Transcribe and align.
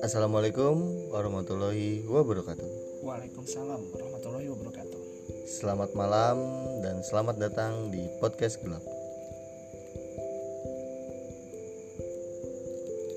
Assalamualaikum 0.00 0.80
warahmatullahi 1.12 2.08
wabarakatuh. 2.08 2.68
Waalaikumsalam 3.04 3.80
warahmatullahi 3.92 4.48
wabarakatuh. 4.48 5.00
Selamat 5.44 5.92
malam 5.92 6.40
dan 6.80 7.04
selamat 7.04 7.36
datang 7.36 7.92
di 7.92 8.08
podcast 8.16 8.64
gelap. 8.64 8.80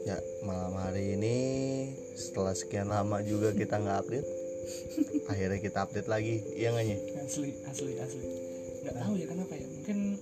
Ya 0.04 0.20
malam 0.44 0.76
hari 0.76 1.16
ini 1.16 1.38
setelah 2.20 2.52
sekian 2.52 2.92
lama 2.92 3.24
juga 3.24 3.56
kita 3.56 3.80
nggak 3.80 3.98
update, 4.04 4.28
akhirnya 5.32 5.60
kita 5.64 5.88
update 5.88 6.12
lagi, 6.12 6.44
iya 6.60 6.76
nggak? 6.76 7.00
Asli, 7.24 7.64
asli, 7.64 7.96
asli. 7.96 8.28
Nggak 8.84 8.96
tahu 9.00 9.14
ya 9.16 9.26
kenapa 9.32 9.56
ya. 9.56 9.68
Mungkin 9.72 10.20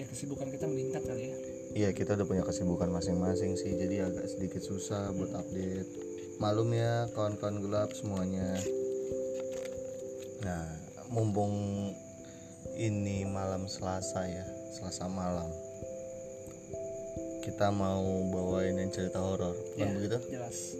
ya 0.00 0.08
kesibukan 0.08 0.48
kita 0.48 0.64
meningkat 0.64 1.04
kali 1.04 1.36
ya. 1.36 1.59
Iya 1.70 1.94
kita 1.94 2.18
udah 2.18 2.26
punya 2.26 2.42
kesibukan 2.42 2.90
masing-masing 2.90 3.54
sih, 3.54 3.78
jadi 3.78 4.10
agak 4.10 4.26
sedikit 4.26 4.58
susah 4.58 5.14
buat 5.14 5.30
update. 5.30 5.86
Malum 6.42 6.74
ya 6.74 7.06
kawan-kawan 7.14 7.62
gelap 7.62 7.94
semuanya. 7.94 8.58
Nah 10.42 10.66
mumpung 11.14 11.54
ini 12.74 13.22
malam 13.28 13.70
Selasa 13.70 14.26
ya, 14.26 14.46
Selasa 14.74 15.06
malam. 15.06 15.50
Kita 17.46 17.72
mau 17.72 18.04
bawain 18.34 18.76
yang 18.76 18.92
cerita 18.92 19.22
horor, 19.22 19.56
bukan 19.74 19.78
Ya, 19.80 19.94
begitu? 19.96 20.18
Jelas. 20.28 20.76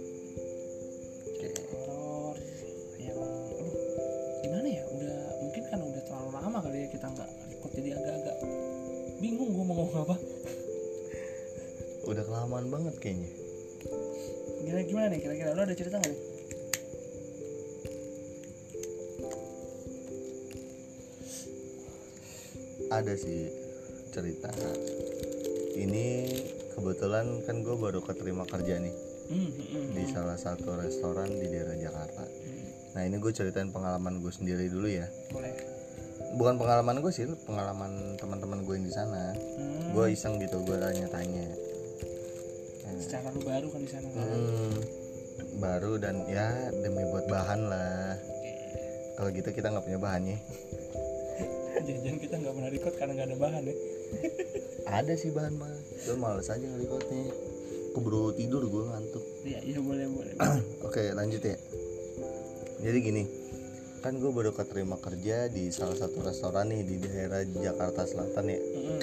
Ada 22.91 23.15
sih 23.15 23.47
cerita. 24.11 24.51
Ini 25.79 26.07
kebetulan 26.75 27.47
kan 27.47 27.63
gue 27.63 27.77
baru 27.79 28.03
keterima 28.03 28.43
kerja 28.45 28.83
nih 28.83 28.95
Hmm, 29.31 29.47
hmm, 29.47 29.67
hmm, 29.71 29.89
di 29.95 30.05
salah 30.11 30.35
satu 30.35 30.75
restoran 30.75 31.31
di 31.31 31.47
daerah 31.47 31.79
Jakarta. 31.79 32.27
Nah 32.99 33.07
ini 33.07 33.23
gue 33.23 33.31
ceritain 33.31 33.71
pengalaman 33.71 34.19
gue 34.19 34.33
sendiri 34.35 34.67
dulu 34.67 34.91
ya. 34.91 35.07
Boleh. 35.31 35.55
Bukan 36.35 36.59
pengalaman 36.59 36.99
gue 36.99 37.15
sih, 37.15 37.31
pengalaman 37.47 38.19
teman-teman 38.19 38.67
gue 38.67 38.75
yang 38.75 38.87
di 38.87 38.95
sana. 38.95 39.31
Hmm, 39.31 39.95
Gue 39.95 40.19
iseng 40.19 40.43
gitu, 40.43 40.59
gue 40.67 40.75
tanya-tanya. 40.75 41.47
Nah, 42.83 42.93
secara 42.99 43.31
lu 43.31 43.41
baru 43.47 43.67
kan 43.71 43.81
di 43.87 43.91
sana 43.95 44.07
kan. 44.11 44.19
hmm, 44.19 44.75
baru 45.63 45.93
dan 46.03 46.27
ya 46.27 46.51
demi 46.75 47.07
buat 47.07 47.31
bahan 47.31 47.61
lah. 47.71 48.19
Kalau 49.15 49.31
gitu 49.31 49.49
kita 49.55 49.71
nggak 49.71 49.87
punya 49.87 50.01
bahannya. 50.03 50.39
Jangan 51.99 52.19
kita 52.23 52.35
nggak 52.39 52.55
pernah 52.55 52.71
record 52.71 52.95
karena 52.95 53.13
nggak 53.19 53.29
ada 53.33 53.39
bahan 53.39 53.63
ya. 53.67 53.77
Ada 54.91 55.13
sih 55.15 55.31
bahan 55.31 55.55
mah, 55.55 55.71
gue 56.07 56.17
males 56.19 56.49
aja 56.51 56.63
ngerekodnya. 56.63 57.25
Keburu 57.91 58.31
tidur 58.39 58.63
gue 58.71 58.85
ngantuk. 58.87 59.25
Iya, 59.43 59.59
iya 59.67 59.79
boleh 59.83 60.07
boleh. 60.07 60.35
Oke 60.87 61.11
lanjut 61.11 61.43
ya. 61.43 61.59
Jadi 62.81 62.99
gini, 63.03 63.23
kan 64.01 64.17
gue 64.17 64.31
baru 64.31 64.55
keterima 64.55 64.97
kerja 65.03 65.51
di 65.51 65.69
salah 65.75 65.99
satu 65.99 66.23
restoran 66.23 66.71
nih 66.71 66.87
di 66.87 66.97
daerah 67.03 67.43
Jakarta 67.43 68.07
Selatan 68.07 68.47
ya. 68.47 68.59
Mm-mm. 68.59 69.03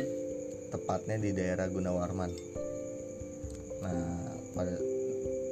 tepatnya 0.68 1.16
di 1.16 1.32
daerah 1.32 1.72
Gunawarman. 1.72 2.32
Nah, 3.84 4.36
pada 4.52 4.76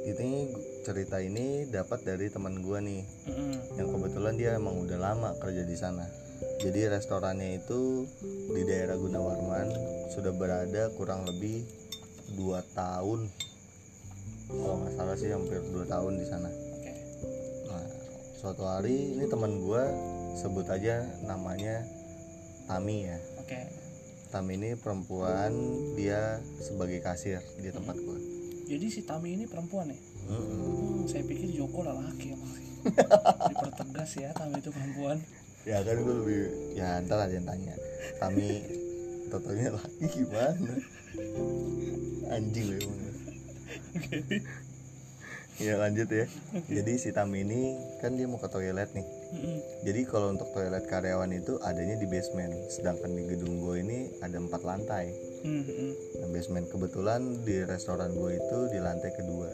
ini 0.06 0.52
cerita 0.84 1.18
ini 1.24 1.64
dapat 1.66 2.04
dari 2.04 2.28
teman 2.28 2.60
gua 2.60 2.84
nih, 2.84 3.00
Mm-mm. 3.26 3.80
yang 3.80 3.88
kebetulan 3.90 4.34
dia 4.36 4.60
emang 4.60 4.76
udah 4.76 4.98
lama 5.00 5.32
kerja 5.40 5.64
di 5.64 5.76
sana. 5.76 6.04
Jadi 6.56 6.88
restorannya 6.88 7.60
itu 7.60 8.08
di 8.52 8.62
daerah 8.64 8.96
Gunawarman 8.96 9.68
sudah 10.08 10.32
berada 10.32 10.88
kurang 10.96 11.28
lebih 11.28 11.68
dua 12.32 12.64
tahun. 12.72 13.28
Kalau 14.48 14.76
nggak 14.80 14.94
salah 14.96 15.16
sih 15.20 15.30
hampir 15.30 15.60
dua 15.68 15.84
tahun 15.84 16.16
di 16.16 16.26
sana. 16.26 16.48
Nah, 17.68 17.86
suatu 18.40 18.64
hari 18.64 19.18
ini 19.18 19.28
teman 19.28 19.60
gua 19.60 19.84
sebut 20.38 20.64
aja 20.72 21.04
namanya 21.28 21.84
Tami 22.66 23.04
ya. 23.04 23.18
Oke. 23.38 23.60
Tam 24.32 24.48
ini 24.50 24.74
perempuan, 24.74 25.54
dia 25.94 26.42
sebagai 26.58 26.98
kasir 26.98 27.38
di 27.62 27.70
tempat 27.70 27.94
gua. 28.00 28.18
Jadi 28.66 28.86
si 28.90 29.06
Tami 29.06 29.38
ini 29.38 29.46
perempuan 29.46 29.92
ya? 29.92 29.98
Mm-mm. 30.26 30.42
Hmm, 30.42 30.98
saya 31.06 31.22
pikir 31.22 31.54
Joko 31.54 31.86
laki 31.86 32.34
emang 32.34 32.50
sih. 32.58 32.66
Dipertegas 33.50 34.10
ya 34.18 34.34
Tami 34.34 34.58
itu 34.58 34.74
perempuan. 34.74 35.22
Ya 35.66 35.82
kan 35.82 35.98
gue 35.98 36.14
lebih, 36.22 36.42
ya 36.78 37.02
ntar 37.02 37.26
ada 37.26 37.34
yang 37.34 37.42
tanya. 37.42 37.74
Tami 38.22 38.62
totalnya 39.34 39.74
laki 39.74 40.06
gimana? 40.14 40.72
Anjing 42.30 42.66
loh 42.70 42.78
emang. 42.86 43.02
Ya 45.58 45.74
lanjut 45.74 46.06
ya. 46.06 46.30
Jadi 46.70 46.92
si 47.02 47.10
Tami 47.10 47.42
ini 47.42 47.74
kan 47.98 48.14
dia 48.14 48.30
mau 48.30 48.38
ke 48.38 48.46
toilet 48.46 48.94
nih. 48.94 49.06
Jadi 49.82 50.06
kalau 50.06 50.38
untuk 50.38 50.54
toilet 50.54 50.86
karyawan 50.86 51.34
itu 51.34 51.58
adanya 51.66 51.98
di 51.98 52.06
basement, 52.06 52.54
sedangkan 52.70 53.10
di 53.10 53.26
gedung 53.26 53.58
gue 53.58 53.82
ini 53.82 54.14
ada 54.22 54.38
empat 54.38 54.62
lantai. 54.62 55.10
Nah, 56.22 56.30
basement 56.30 56.70
kebetulan 56.70 57.42
di 57.42 57.66
restoran 57.66 58.14
gue 58.14 58.38
itu 58.38 58.58
di 58.70 58.78
lantai 58.78 59.10
kedua. 59.18 59.50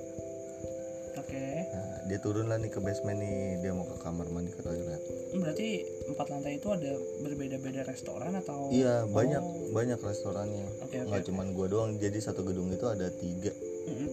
Dia 2.02 2.18
turun 2.18 2.50
lah 2.50 2.58
nih 2.58 2.66
ke 2.66 2.82
basement 2.82 3.14
nih, 3.14 3.62
dia 3.62 3.70
mau 3.70 3.86
ke 3.86 3.94
kamar 3.98 4.26
mandi 4.28 4.50
ke 4.50 4.58
toilet. 4.58 4.98
Hmm, 5.30 5.38
Berarti 5.38 5.68
empat 6.10 6.26
lantai 6.28 6.58
itu 6.58 6.68
ada 6.68 6.92
berbeda-beda 7.22 7.86
restoran 7.86 8.34
atau? 8.34 8.68
Iya 8.68 9.06
banyak 9.06 9.38
Oh. 9.42 9.70
banyak 9.70 9.96
restorannya. 9.96 10.66
Oke 10.82 10.96
oke. 10.98 11.08
Nggak 11.08 11.22
cuman 11.30 11.46
gua 11.54 11.66
doang, 11.70 11.90
jadi 11.96 12.18
satu 12.18 12.42
gedung 12.42 12.68
itu 12.68 12.84
ada 12.84 13.06
tiga. 13.06 13.54
Mm-mm. 13.86 14.10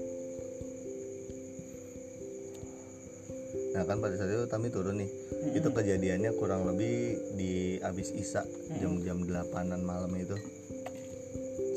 Nah 3.70 3.84
kan 3.86 3.98
pada 4.02 4.16
saat 4.18 4.32
itu 4.34 4.46
Tami 4.46 4.70
turun 4.70 5.02
nih. 5.02 5.10
Mm-mm. 5.10 5.58
Itu 5.58 5.70
kejadiannya 5.74 6.32
kurang 6.38 6.70
lebih 6.70 6.96
di 7.36 7.54
abis 7.82 8.14
isa 8.14 8.46
jam-jam 8.78 9.26
delapanan 9.26 9.82
malam 9.82 10.14
itu. 10.14 10.38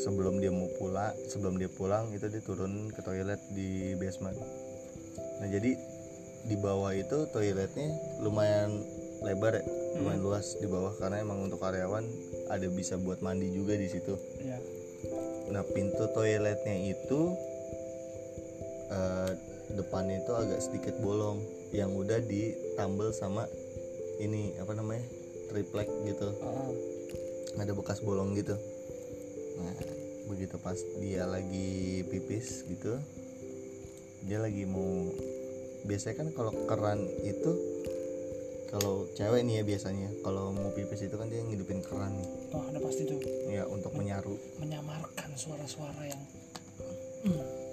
Sebelum 0.03 0.43
dia 0.43 0.51
mau 0.51 0.67
pulang, 0.77 1.15
sebelum 1.31 1.57
dia 1.57 1.71
pulang 1.71 2.11
itu 2.11 2.27
dia 2.27 2.43
turun 2.43 2.91
ke 2.91 3.01
toilet 3.01 3.39
di 3.55 3.95
basement. 3.97 4.35
Nah 5.39 5.47
jadi 5.47 5.79
di 6.47 6.57
bawah 6.59 6.91
itu 6.95 7.31
toiletnya 7.31 7.93
lumayan 8.19 8.83
lebar 9.23 9.63
ya, 9.63 9.65
lumayan 9.99 10.23
luas 10.23 10.59
di 10.59 10.67
bawah 10.67 10.95
karena 10.99 11.23
emang 11.23 11.47
untuk 11.47 11.63
karyawan 11.63 12.03
ada 12.51 12.67
bisa 12.67 12.99
buat 12.99 13.23
mandi 13.23 13.55
juga 13.55 13.79
di 13.79 13.87
situ. 13.87 14.19
Iya. 14.43 14.59
Nah 15.55 15.63
pintu 15.71 16.11
toiletnya 16.11 16.77
itu 16.91 17.21
eh, 18.91 19.31
depannya 19.73 20.21
itu 20.21 20.33
agak 20.35 20.61
sedikit 20.61 20.95
bolong 21.01 21.41
yang 21.73 21.95
udah 21.97 22.21
ditambal 22.21 23.15
sama 23.15 23.49
ini 24.21 24.53
apa 24.61 24.77
namanya 24.77 25.03
triplek 25.49 25.89
gitu 26.05 26.29
Ah, 26.45 26.71
ada 27.61 27.73
bekas 27.73 28.01
bolong 28.05 28.37
gitu 28.37 28.57
nah 29.61 29.77
begitu 30.33 30.57
pas 30.61 30.79
dia 31.01 31.29
lagi 31.29 32.05
pipis 32.09 32.65
gitu 32.69 32.97
dia 34.25 34.39
lagi 34.41 34.65
mau 34.65 35.13
biasanya 35.83 36.17
kan 36.17 36.29
kalau 36.31 36.53
keran 36.65 37.01
itu 37.21 37.53
kalau 38.69 39.05
cewek 39.13 39.45
nih 39.45 39.61
ya 39.61 39.65
biasanya 39.67 40.09
kalau 40.21 40.49
mau 40.49 40.71
pipis 40.71 41.05
itu 41.05 41.13
kan 41.13 41.29
dia 41.29 41.43
ngidupin 41.43 41.81
keran 41.81 42.15
nih 42.15 42.29
oh 42.51 42.65
ada 42.65 42.79
pasti 42.79 43.03
tuh 43.05 43.21
ya 43.47 43.67
untuk 43.67 43.93
menyaru 43.93 44.33
menyamarkan 44.57 45.31
suara-suara 45.35 46.03
yang. 46.03 46.23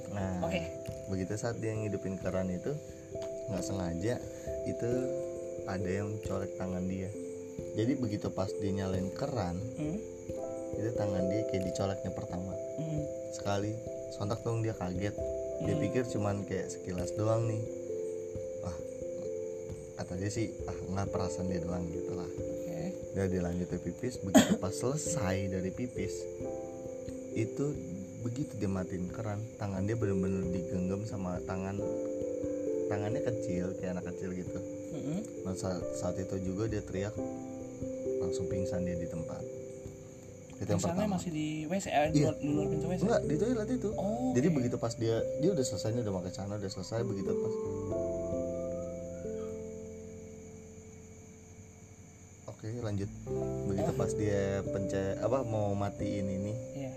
nah 0.09 0.43
Oke. 0.43 0.59
begitu 1.07 1.33
saat 1.33 1.57
dia 1.57 1.71
ngidupin 1.71 2.17
keran 2.17 2.49
itu 2.49 2.73
nggak 3.47 3.63
sengaja 3.63 4.19
itu 4.65 4.89
ada 5.65 5.89
yang 5.89 6.19
colek 6.21 6.53
tangan 6.55 6.83
dia 6.83 7.09
jadi 7.73 7.93
begitu 7.95 8.27
pas 8.29 8.49
dia 8.51 8.71
nyalain 8.73 9.09
keran 9.11 9.55
Hmm? 9.77 9.97
itu 10.75 10.89
tangan 10.93 11.25
dia 11.27 11.41
kayak 11.45 11.63
dicoleknya 11.65 12.11
pertama 12.11 12.53
Mm-mm. 12.77 13.01
sekali 13.31 13.73
sontak 14.11 14.41
dong 14.41 14.59
dia 14.59 14.73
kaget 14.73 15.15
dia 15.59 15.73
Hmm. 15.73 15.81
pikir 15.81 16.03
cuman 16.07 16.43
kayak 16.43 16.69
sekilas 16.69 17.11
doang 17.13 17.43
nih 17.45 17.59
kata 19.99 20.15
dia 20.15 20.31
sih 20.31 20.47
ah 20.63 20.77
nggak 20.87 21.07
perasaan 21.11 21.51
dia 21.51 21.59
doang 21.59 21.83
gitu 21.91 22.15
lah. 22.15 22.25
Oke. 22.25 22.95
dia 23.11 23.25
dilanjut 23.27 23.67
pipis. 23.77 24.15
Begitu 24.17 24.55
pas 24.55 24.71
selesai 24.71 25.51
dari 25.51 25.69
pipis 25.69 26.13
itu 27.29 27.65
begitu 28.19 28.51
dia 28.55 28.67
matiin 28.67 29.07
keran 29.07 29.39
tangan 29.55 29.83
dia 29.83 29.95
bener-bener 29.95 30.43
digenggam 30.49 31.03
sama 31.03 31.39
tangan 31.43 31.79
tangannya 32.87 33.21
kecil 33.21 33.71
kayak 33.77 33.95
anak 33.95 34.11
kecil 34.11 34.33
gitu. 34.33 34.59
Nah 35.43 35.53
saat, 35.53 35.79
saat 35.93 36.15
itu 36.17 36.35
juga 36.41 36.65
dia 36.65 36.81
teriak 36.81 37.13
langsung 38.19 38.47
pingsan 38.47 38.83
dia 38.83 38.95
di 38.95 39.05
tempat. 39.05 39.39
Itu 40.59 40.67
yang 40.67 40.81
pertama. 40.83 41.15
masih 41.15 41.31
di 41.31 41.47
WC 41.63 41.85
eh, 41.87 42.11
di, 42.11 42.19
Iya. 42.19 42.25
luar, 42.27 42.35
di 42.35 42.47
luar 42.51 42.67
pintu 42.67 42.85
WC 42.91 42.99
enggak 43.07 43.21
di 43.23 43.35
toilet 43.37 43.69
itu. 43.71 43.89
Oh 43.95 44.33
jadi 44.35 44.47
oke. 44.47 44.55
begitu 44.59 44.75
pas 44.75 44.93
dia 44.93 45.15
dia 45.39 45.49
udah 45.53 45.65
selesai 45.65 45.89
udah 45.95 46.13
pakai 46.19 46.31
celana 46.35 46.55
udah 46.59 46.71
selesai 46.71 46.99
begitu 47.07 47.31
pas 47.31 47.53
matiin 55.99 56.31
ini. 56.31 56.53
Iya. 56.79 56.91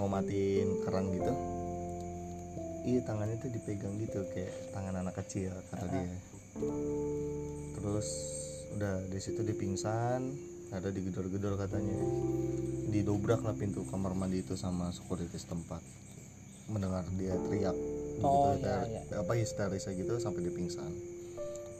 Mau 0.00 0.08
matiin 0.08 0.80
keran 0.80 1.12
gitu. 1.12 1.28
Iya 2.88 3.04
tangannya 3.04 3.36
tuh 3.36 3.52
dipegang 3.52 4.00
gitu 4.00 4.24
kayak 4.32 4.72
tangan 4.72 4.96
anak 4.96 5.12
kecil 5.20 5.52
kata 5.68 5.84
dia. 5.92 6.08
Terus 7.76 8.08
udah 8.72 9.04
di 9.12 9.20
situ 9.20 9.44
dia 9.44 9.52
pingsan 9.52 10.32
ada 10.72 10.88
digedor-gedor 10.88 11.60
katanya. 11.60 12.00
Didobrak 12.88 13.44
lah 13.44 13.52
pintu 13.52 13.84
kamar 13.92 14.16
mandi 14.16 14.40
itu 14.40 14.56
sama 14.56 14.88
security 14.88 15.36
setempat. 15.36 15.84
Mendengar 16.72 17.04
dia 17.20 17.36
teriak 17.36 17.76
begitu 17.76 18.24
Oh, 18.24 18.56
iya, 18.56 18.64
ter- 18.64 18.88
iya. 18.88 19.20
apa 19.20 19.36
histeris 19.36 19.84
gitu 19.84 20.16
sampai 20.16 20.48
dia 20.48 20.54
pingsan. 20.56 20.88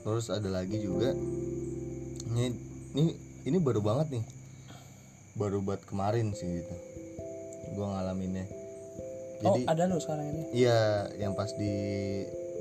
Terus 0.05 0.29
ada 0.29 0.45
lagi 0.53 0.77
juga 0.77 1.09
ini 2.29 2.53
ini 2.93 3.17
ini 3.49 3.57
baru 3.57 3.81
banget 3.81 4.13
nih 4.13 4.23
baru 5.37 5.61
buat 5.61 5.85
kemarin 5.85 6.33
sih 6.33 6.65
gitu 6.65 6.75
gua 7.77 7.93
ngalaminnya. 7.93 8.49
Jadi 9.37 9.61
oh 9.69 9.69
ada 9.69 9.85
lo 9.85 10.01
sekarang 10.01 10.33
ini? 10.33 10.43
Iya 10.65 11.13
yang 11.21 11.37
pas 11.37 11.53
di 11.53 11.73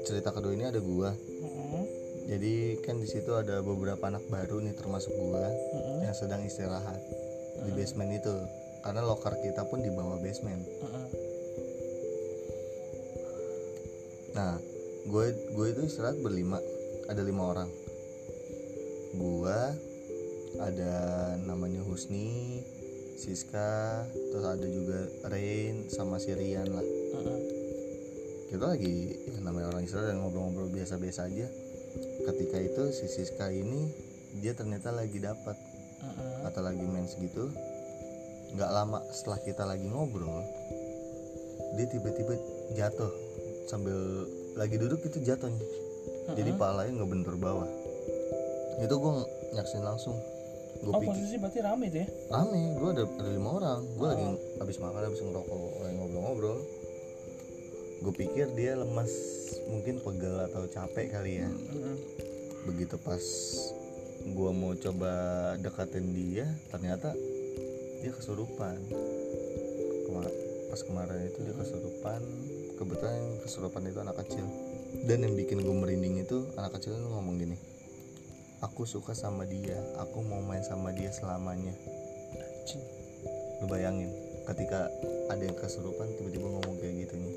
cerita 0.04 0.28
kedua 0.30 0.52
ini 0.52 0.68
ada 0.68 0.78
gua. 0.78 1.16
Mm-mm. 1.16 1.84
jadi 2.26 2.82
kan 2.82 2.98
di 2.98 3.06
situ 3.06 3.38
ada 3.38 3.62
beberapa 3.62 4.02
anak 4.10 4.26
baru 4.26 4.58
nih 4.58 4.74
termasuk 4.74 5.14
gua 5.14 5.46
Mm-mm. 5.46 6.02
yang 6.04 6.14
sedang 6.14 6.42
istirahat 6.44 7.00
di 7.64 7.70
basement 7.72 8.12
itu. 8.12 8.34
Karena 8.84 9.02
loker 9.02 9.34
kita 9.40 9.66
pun 9.66 9.80
di 9.80 9.90
bawah 9.90 10.20
basement. 10.20 10.62
Mm-mm. 10.62 11.06
nah 14.36 14.60
gue 15.08 15.26
gue 15.32 15.66
itu 15.72 15.80
istirahat 15.88 16.20
berlima. 16.20 16.60
Ada 17.08 17.24
lima 17.24 17.42
orang. 17.46 17.70
Gua 19.16 19.72
ada 20.60 20.94
namanya 21.44 21.84
Husni 21.84 22.62
Siska 23.16 24.04
terus 24.12 24.44
ada 24.44 24.66
juga 24.68 25.08
Rain 25.32 25.88
sama 25.88 26.20
si 26.20 26.36
Rian 26.36 26.68
lah. 26.68 26.84
Kita 28.46 28.62
lagi 28.62 29.16
ya 29.26 29.40
namanya 29.42 29.72
orang 29.74 29.88
istirahat 29.88 30.12
dan 30.12 30.20
ngobrol-ngobrol 30.20 30.68
biasa-biasa 30.70 31.26
aja. 31.32 31.48
Ketika 32.28 32.58
itu 32.60 32.82
si 32.92 33.08
Siska 33.08 33.48
ini 33.48 33.88
dia 34.38 34.52
ternyata 34.52 34.92
lagi 34.92 35.16
dapat. 35.16 35.56
Atau 36.44 36.62
lagi 36.62 36.84
mens 36.84 37.16
gitu. 37.16 37.50
Nggak 38.54 38.70
lama 38.70 39.02
setelah 39.10 39.40
kita 39.42 39.64
lagi 39.66 39.88
ngobrol 39.88 40.44
dia 41.74 41.88
tiba-tiba 41.88 42.36
jatuh. 42.76 43.12
Sambil 43.66 43.96
lagi 44.54 44.76
duduk 44.76 45.02
itu 45.08 45.24
jatuhnya. 45.24 45.64
Jadi 46.36 46.52
palanya 46.54 47.00
nggak 47.00 47.10
bentur 47.10 47.36
bawah. 47.40 47.68
Itu 48.78 48.94
gue 49.00 49.12
nyaksin 49.56 49.82
langsung 49.82 50.20
gue 50.76 50.92
oh 50.92 51.00
pikir. 51.00 51.08
posisi 51.12 51.34
berarti 51.40 51.58
rame 51.62 51.86
ya 51.88 52.06
rame 52.30 52.60
gue 52.76 52.88
ada, 52.92 53.04
ada 53.06 53.30
lima 53.32 53.50
orang. 53.56 53.80
Gue 53.96 54.06
lagi 54.12 54.26
habis 54.60 54.76
makan 54.80 55.02
habis 55.06 55.20
ngerokok 55.22 55.60
lagi 55.82 55.94
ngobrol-ngobrol. 55.96 56.58
Gue 58.04 58.12
pikir 58.14 58.46
dia 58.54 58.76
lemas 58.76 59.12
mungkin 59.72 59.98
pegel 60.04 60.36
atau 60.46 60.62
capek 60.68 61.06
kali 61.10 61.32
ya. 61.42 61.48
Mm-mm. 61.48 61.96
begitu 62.66 62.98
pas 62.98 63.22
gue 64.26 64.50
mau 64.50 64.74
coba 64.74 65.12
deketin 65.62 66.10
dia 66.10 66.50
ternyata 66.74 67.14
dia 68.02 68.10
kesurupan. 68.10 68.76
Kema- 70.06 70.36
pas 70.66 70.80
kemarin 70.82 71.30
itu 71.30 71.38
dia 71.46 71.54
kesurupan. 71.54 72.20
Kebetulan 72.76 73.14
yang 73.16 73.30
kesurupan 73.40 73.82
itu 73.86 73.98
anak 74.02 74.18
kecil. 74.26 74.44
Dan 75.06 75.22
yang 75.22 75.34
bikin 75.38 75.62
gue 75.62 75.74
merinding 75.74 76.26
itu 76.26 76.50
anak 76.58 76.74
kecil 76.76 76.98
itu 76.98 77.06
ngomong 77.06 77.38
gini 77.38 77.75
aku 78.62 78.88
suka 78.88 79.12
sama 79.12 79.44
dia. 79.44 79.76
Aku 80.00 80.24
mau 80.24 80.40
main 80.40 80.62
sama 80.64 80.92
dia 80.92 81.12
selamanya. 81.12 81.74
Lu 83.60 83.66
bayangin 83.68 84.12
ketika 84.46 84.88
ada 85.26 85.42
yang 85.42 85.56
kesurupan 85.58 86.06
tiba-tiba 86.16 86.46
ngomong 86.46 86.76
kayak 86.78 87.08
gitu 87.08 87.14
nih. 87.18 87.34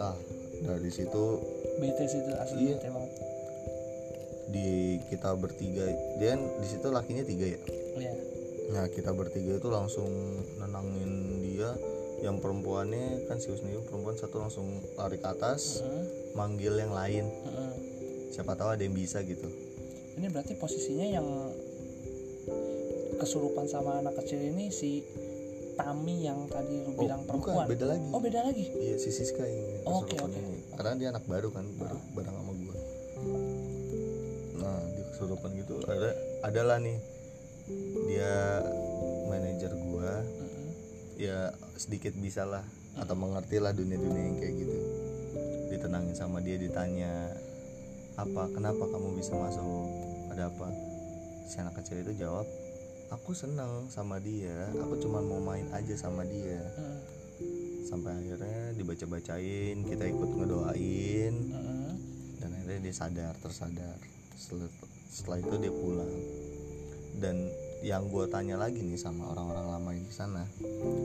Ah 0.00 0.16
dari 0.64 0.90
situ 0.90 1.24
bete 1.76 2.04
sih 2.08 2.24
itu 2.24 2.30
asli 2.40 2.58
Iya. 2.72 2.76
bete 2.80 2.88
banget 2.88 3.12
di 4.44 4.68
kita 5.10 5.34
bertiga 5.34 5.84
dia 6.20 6.36
kan 6.36 6.42
di 6.62 6.66
situ 6.68 6.86
lakinya 6.88 7.24
tiga 7.26 7.46
ya? 7.58 7.60
Iya. 7.98 8.12
Nah 8.72 8.84
kita 8.88 9.12
bertiga 9.12 9.60
itu 9.60 9.68
langsung 9.68 10.08
nenangin 10.58 11.42
dia. 11.42 11.74
Yang 12.22 12.40
perempuannya 12.40 13.28
kan 13.28 13.36
si 13.36 13.52
Husni 13.52 13.76
perempuan 13.84 14.16
satu 14.16 14.40
langsung 14.40 14.80
lari 14.96 15.20
ke 15.20 15.28
atas 15.28 15.84
Mm-mm. 15.84 16.32
manggil 16.32 16.72
yang 16.72 16.94
lain. 16.96 17.28
Mm-mm. 17.28 17.72
Siapa 18.34 18.58
tahu 18.58 18.74
ada 18.74 18.82
yang 18.82 18.98
bisa 18.98 19.22
gitu. 19.22 19.46
Ini 20.18 20.26
berarti 20.26 20.58
posisinya 20.58 21.06
yang 21.06 21.26
kesurupan 23.14 23.70
sama 23.70 24.02
anak 24.02 24.18
kecil 24.18 24.42
ini 24.42 24.74
si 24.74 25.06
Tami 25.74 26.22
yang 26.22 26.46
tadi 26.46 26.86
lu 26.86 26.94
bilang 26.94 27.26
bukan 27.26 27.50
perempuan. 27.50 27.66
beda 27.66 27.86
lagi. 27.90 28.06
Oh 28.14 28.20
beda 28.22 28.40
lagi? 28.46 28.64
Iya 28.70 28.94
si 28.94 29.10
Siska 29.10 29.42
yang 29.42 29.82
Oh, 29.86 30.06
kesurupan 30.06 30.30
oke. 30.30 30.38
ini. 30.38 30.58
Karena 30.74 30.92
dia 30.94 31.08
anak 31.10 31.24
baru 31.26 31.48
kan 31.50 31.66
baru 31.74 31.98
bareng 32.14 32.34
sama 32.34 32.52
gua. 32.54 32.74
Nah 34.62 34.78
dia 34.94 35.04
kesurupan 35.14 35.50
gitu 35.58 35.74
ada 35.82 36.10
adalah 36.46 36.78
nih 36.78 36.98
dia 38.06 38.62
manajer 39.26 39.72
gua. 39.78 40.22
Mm-mm. 40.22 40.66
ya 41.14 41.50
sedikit 41.74 42.10
bisa 42.18 42.42
lah 42.42 42.62
atau 42.98 43.14
mengerti 43.14 43.58
lah 43.58 43.74
dunia-dunia 43.74 44.22
yang 44.30 44.36
kayak 44.38 44.54
gitu. 44.54 44.78
Ditenangin 45.74 46.14
sama 46.14 46.38
dia 46.38 46.54
ditanya 46.54 47.34
apa 48.14 48.42
kenapa 48.54 48.84
kamu 48.86 49.18
bisa 49.18 49.34
masuk? 49.34 49.90
Ada 50.30 50.46
apa? 50.50 50.68
Si 51.50 51.58
anak 51.58 51.74
kecil 51.82 52.06
itu 52.06 52.14
jawab 52.22 52.46
aku 53.12 53.30
senang 53.30 53.86
sama 53.92 54.16
dia 54.18 54.66
aku 54.74 54.98
cuma 54.98 55.22
mau 55.22 55.38
main 55.42 55.66
aja 55.74 55.94
sama 55.94 56.26
dia. 56.26 56.62
Sampai 57.84 58.16
akhirnya 58.16 58.74
dibaca-bacain 58.74 59.86
kita 59.86 60.04
ikut 60.08 60.30
ngedoain. 60.40 61.34
Dan 62.42 62.48
akhirnya 62.54 62.80
dia 62.90 62.94
sadar 62.94 63.34
tersadar. 63.38 63.98
Setelah, 64.34 64.70
setelah 65.10 65.38
itu 65.42 65.54
dia 65.62 65.72
pulang. 65.74 66.14
Dan 67.18 67.36
yang 67.84 68.08
gue 68.08 68.24
tanya 68.32 68.56
lagi 68.56 68.80
nih 68.80 68.96
sama 68.96 69.28
orang-orang 69.36 69.66
lama 69.68 69.90
di 69.92 70.08
sana 70.08 70.40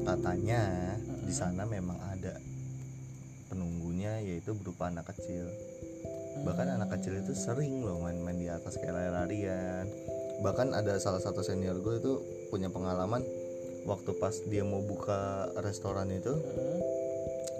katanya 0.07 0.63
di 1.27 1.33
sana 1.35 1.67
memang 1.67 1.99
ada 2.07 2.39
penunggunya 3.51 4.23
yaitu 4.23 4.55
berupa 4.55 4.87
anak 4.87 5.11
kecil 5.11 5.51
bahkan 6.43 6.71
anak 6.71 6.95
kecil 6.95 7.19
itu 7.19 7.35
sering 7.35 7.83
loh 7.83 7.99
main-main 7.99 8.37
di 8.39 8.47
atas 8.47 8.79
kayak 8.79 8.95
lari-larian. 8.95 9.87
Bahkan 10.39 10.71
ada 10.71 10.95
salah 11.01 11.19
satu 11.19 11.43
senior 11.43 11.83
gue 11.83 11.99
itu 11.99 12.13
punya 12.47 12.71
pengalaman 12.71 13.23
waktu 13.83 14.11
pas 14.19 14.35
dia 14.47 14.63
mau 14.63 14.79
buka 14.79 15.51
restoran 15.59 16.11
itu 16.11 16.31
Mm-mm. 16.31 16.79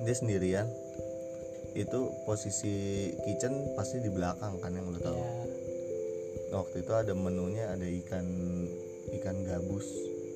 dia 0.07 0.15
sendirian. 0.15 0.67
Itu 1.75 2.11
posisi 2.23 3.09
kitchen 3.27 3.75
pasti 3.77 4.01
di 4.01 4.09
belakang 4.09 4.57
kan 4.63 4.73
yang 4.73 4.89
lo 4.89 4.99
tahu. 4.99 5.19
Iya. 5.19 5.47
waktu 6.49 6.81
itu 6.81 6.91
ada 6.97 7.13
menunya 7.13 7.69
ada 7.69 7.85
ikan 7.85 8.25
ikan 9.21 9.37
gabus 9.45 9.85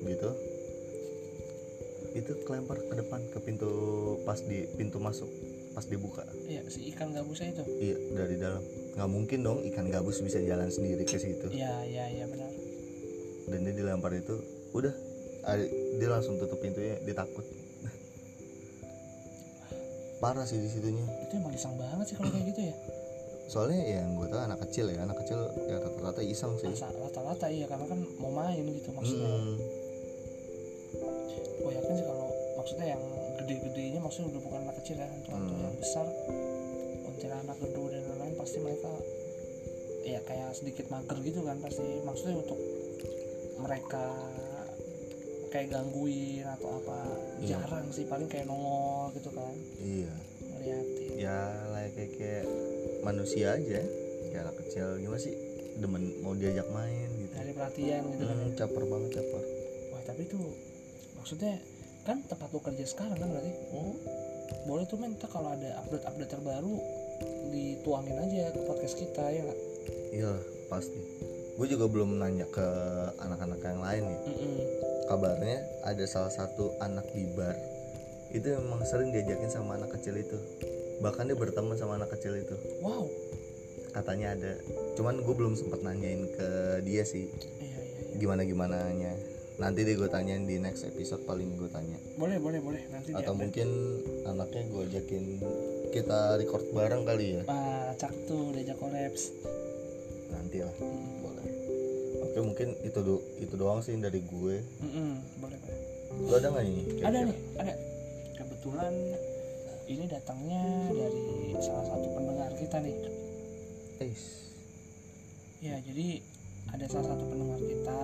gitu. 0.04 0.30
Itu 2.14 2.38
kelempar 2.46 2.78
ke 2.78 2.94
depan 2.94 3.18
ke 3.34 3.38
pintu 3.42 3.70
pas 4.22 4.38
di 4.38 4.62
pintu 4.78 5.02
masuk 5.02 5.26
pas 5.74 5.84
dibuka. 5.84 6.22
Iya, 6.46 6.62
si 6.70 6.86
ikan 6.94 7.10
gabusnya 7.10 7.50
itu. 7.50 7.64
iya 7.82 7.96
dari 8.14 8.38
dalam. 8.38 8.62
Nggak 8.94 9.10
mungkin 9.10 9.38
dong 9.42 9.58
ikan 9.74 9.90
gabus 9.90 10.22
bisa 10.22 10.38
jalan 10.38 10.70
sendiri 10.70 11.02
ke 11.02 11.18
situ. 11.18 11.50
Iya, 11.50 11.82
iya, 11.84 12.04
iya 12.14 12.24
benar. 12.30 12.50
dan 13.44 13.60
dia 13.60 13.74
dilempar 13.76 14.08
itu 14.14 14.40
udah. 14.72 14.94
Dia 16.00 16.08
langsung 16.08 16.40
tutup 16.40 16.56
pintunya 16.56 16.96
dia 17.02 17.12
takut. 17.12 17.44
Parah 20.22 20.46
sih 20.48 20.56
di 20.56 20.70
situnya. 20.70 21.04
Itu 21.28 21.36
emang 21.36 21.52
iseng 21.52 21.76
banget 21.76 22.06
sih 22.08 22.16
kalau 22.16 22.32
kayak 22.32 22.46
gitu 22.54 22.62
ya. 22.70 22.76
soalnya 23.44 23.76
ya 23.84 24.00
yang 24.00 24.16
gue 24.16 24.24
tahu 24.32 24.40
anak 24.40 24.56
kecil 24.64 24.88
ya. 24.88 25.04
Anak 25.04 25.20
kecil 25.20 25.36
ya 25.68 25.76
rata-rata 25.76 26.24
iseng 26.24 26.56
sih. 26.56 26.72
Rata-rata 26.80 27.46
iya 27.52 27.68
karena 27.68 27.84
kan 27.84 28.00
mau 28.16 28.32
main 28.32 28.64
gitu 28.64 28.88
maksudnya. 28.96 29.28
Mm, 29.28 29.56
Gue 31.60 31.72
yakin 31.76 31.92
sih 31.92 32.06
kalau 32.08 32.32
maksudnya 32.56 32.86
yang 32.96 33.02
gede-gedenya 33.44 34.00
maksudnya 34.00 34.32
udah 34.32 34.42
bukan 34.42 34.60
anak 34.64 34.76
kecil 34.80 34.96
ya, 34.96 35.06
untuk 35.06 35.30
Hmm. 35.30 35.60
yang 35.60 35.76
besar 35.76 36.06
kuntilanak 37.04 37.56
gedung 37.58 37.86
dan 37.86 38.02
lain-lain 38.06 38.34
pasti 38.34 38.58
mereka 38.58 38.92
ya 40.02 40.18
kayak 40.20 40.50
sedikit 40.52 40.86
mager 40.88 41.18
gitu 41.20 41.40
kan 41.40 41.56
pasti. 41.60 41.84
Maksudnya 42.00 42.36
untuk 42.38 42.58
mereka 43.56 44.04
kayak 45.48 45.70
gangguin 45.70 46.42
atau 46.50 46.68
apa 46.74 46.98
Iya. 47.38 47.60
jarang 47.60 47.86
sih 47.88 48.04
paling 48.04 48.26
kayak 48.26 48.44
nongol 48.44 49.12
gitu 49.12 49.30
kan. 49.30 49.54
Iya. 49.78 50.12
Ngeliatin. 50.42 51.10
Ya 51.14 51.36
kayak 51.70 51.90
kayak, 51.94 52.10
kayak 52.16 52.44
manusia 53.00 53.46
aja 53.52 53.80
kayak 54.24 54.42
anak 54.42 54.56
kecil. 54.58 54.86
Gimana 54.98 55.20
sih 55.20 55.34
demen 55.74 56.02
mau 56.20 56.32
diajak 56.32 56.66
main 56.68 57.08
gitu? 57.14 57.32
Nyari 57.32 57.52
perhatian 57.52 58.02
gitu 58.08 58.24
kan 58.24 58.36
Hmm, 58.36 58.52
caper 58.54 58.82
banget 58.84 59.10
caper. 59.14 59.42
Wah 59.90 60.02
tapi 60.02 60.20
itu 60.24 60.40
maksudnya 61.14 61.54
kan 62.04 62.20
tempat 62.28 62.48
lu 62.52 62.60
kerja 62.60 62.84
sekarang 62.84 63.16
kan 63.16 63.28
berarti? 63.32 63.52
Hmm. 63.72 63.96
boleh 64.64 64.84
tuh 64.88 64.96
men 65.00 65.16
ntar 65.16 65.28
kalau 65.28 65.52
ada 65.52 65.76
update 65.84 66.04
update 66.04 66.30
terbaru 66.36 66.76
dituangin 67.52 68.16
aja 68.16 68.52
ke 68.52 68.60
podcast 68.64 68.96
kita 68.96 69.24
ya 69.28 69.40
nggak? 69.44 69.60
Iya 70.12 70.32
pasti. 70.68 71.00
Gue 71.56 71.66
juga 71.68 71.88
belum 71.88 72.20
nanya 72.20 72.48
ke 72.48 72.66
anak-anak 73.20 73.60
yang 73.60 73.80
lain 73.80 74.02
nih. 74.08 74.20
Mm-mm. 74.24 74.56
kabarnya 75.04 75.60
ada 75.84 76.04
salah 76.08 76.32
satu 76.32 76.76
anak 76.80 77.04
di 77.12 77.28
bar. 77.36 77.56
Itu 78.32 78.56
memang 78.56 78.84
sering 78.88 79.12
diajakin 79.12 79.52
sama 79.52 79.76
anak 79.76 79.92
kecil 80.00 80.16
itu. 80.16 80.36
Bahkan 81.04 81.28
dia 81.28 81.36
berteman 81.36 81.76
sama 81.76 82.00
anak 82.00 82.12
kecil 82.16 82.36
itu. 82.40 82.56
Wow. 82.80 83.04
Katanya 83.92 84.32
ada. 84.32 84.52
Cuman 84.96 85.20
gue 85.20 85.34
belum 85.36 85.54
sempat 85.60 85.84
nanyain 85.84 86.24
ke 86.32 86.48
dia 86.88 87.04
sih. 87.04 87.28
Iya 87.60 87.68
iya 87.68 87.80
iya. 87.84 88.16
gimana 88.16 88.42
gimana 88.48 88.78
nya 88.96 89.12
nanti 89.54 89.86
deh 89.86 89.94
gue 89.94 90.10
tanyain 90.10 90.42
di 90.42 90.58
next 90.58 90.82
episode 90.82 91.22
paling 91.22 91.54
gue 91.54 91.70
tanya. 91.70 91.94
Boleh 92.18 92.42
boleh 92.42 92.58
boleh. 92.58 92.82
Nanti 92.90 93.14
atau 93.14 93.34
mungkin 93.38 93.68
anaknya 94.26 94.62
gue 94.66 94.82
ajakin 94.90 95.24
kita 95.94 96.34
record 96.42 96.66
bareng 96.74 97.06
kali 97.06 97.38
ya? 97.38 97.42
Ah 97.46 97.94
cak 97.94 98.10
tuh 98.26 98.50
diajak 98.50 98.74
kolaps. 98.82 99.30
Nanti 100.34 100.58
lah 100.58 100.74
boleh. 101.22 101.46
Oke 102.26 102.38
mungkin 102.42 102.68
itu 102.82 102.98
do 102.98 103.22
itu 103.38 103.54
doang 103.54 103.78
sih 103.78 103.94
dari 103.94 104.18
gue. 104.26 104.56
Mm-mm, 104.82 105.12
boleh 105.38 105.58
boleh. 105.62 105.78
Lu 106.18 106.34
ada 106.34 106.48
nggak 106.50 106.64
nih 106.66 106.74
ada 106.74 106.88
kira-kira? 106.90 107.26
nih 107.30 107.38
ada. 107.62 107.74
Kebetulan 108.34 108.94
ini 109.84 110.04
datangnya 110.10 110.64
dari 110.90 111.24
salah 111.62 111.86
satu 111.86 112.06
pendengar 112.10 112.50
kita 112.58 112.76
nih. 112.82 112.96
Eis. 114.02 114.42
ya 115.64 115.80
jadi 115.80 116.20
ada 116.76 116.84
salah 116.90 117.14
satu 117.14 117.24
pendengar 117.30 117.56
kita 117.62 118.00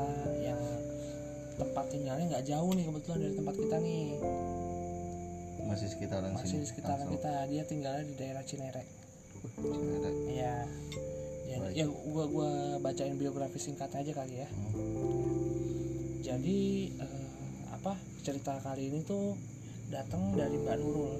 tempat 1.60 1.84
tinggalnya 1.92 2.24
nggak 2.32 2.44
jauh 2.48 2.72
nih 2.72 2.84
kebetulan 2.88 3.18
dari 3.20 3.34
tempat 3.36 3.54
kita 3.60 3.76
nih 3.84 4.04
masih 5.70 5.86
sekitaran 5.86 6.34
masih 6.34 6.48
sini 6.50 6.62
di 6.64 6.68
sekitaran 6.72 7.06
Tangsel. 7.06 7.14
kita 7.20 7.32
dia 7.46 7.62
tinggalnya 7.62 8.04
di 8.10 8.14
daerah 8.18 8.42
Cinere. 8.42 8.82
Iya. 10.26 10.66
Ya, 11.46 11.56
Baik. 11.62 11.74
ya 11.78 11.84
gua 11.86 12.24
gua 12.26 12.50
bacain 12.82 13.14
biografi 13.14 13.62
singkatnya 13.62 14.02
aja 14.02 14.12
kali 14.18 14.34
ya. 14.42 14.48
Hmm. 14.50 15.38
Jadi 16.26 16.58
eh, 16.90 17.28
apa 17.70 17.94
cerita 18.26 18.58
kali 18.58 18.90
ini 18.90 19.06
tuh 19.06 19.38
datang 19.94 20.34
dari 20.34 20.58
Mbak 20.58 20.76
Nurul. 20.82 21.14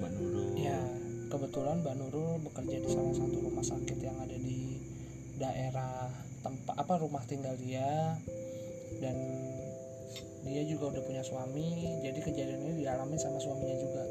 Mbak 0.00 0.10
Nurul 0.20 0.46
Ya, 0.60 0.80
kebetulan 1.32 1.80
Mbak 1.80 1.94
Nurul 1.98 2.36
bekerja 2.44 2.84
di 2.84 2.88
salah 2.92 3.16
satu 3.16 3.36
rumah 3.48 3.64
sakit 3.64 3.98
yang 4.00 4.16
ada 4.20 4.36
di 4.36 4.76
daerah 5.40 6.12
tempat 6.44 6.76
apa 6.76 6.94
rumah 7.00 7.24
tinggal 7.24 7.56
dia 7.56 8.20
dan 8.98 9.16
dia 10.44 10.62
juga 10.68 10.92
udah 10.94 11.02
punya 11.08 11.22
suami 11.24 11.98
jadi 12.04 12.18
kejadian 12.20 12.60
ini 12.68 12.84
dialami 12.84 13.16
sama 13.16 13.40
suaminya 13.40 13.76
juga 13.80 14.02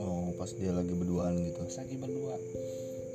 oh 0.00 0.30
pas 0.38 0.50
dia 0.54 0.70
lagi 0.70 0.94
berduaan 0.94 1.42
gitu 1.42 1.60
pas 1.64 1.76
lagi 1.82 1.96
berdua 1.98 2.36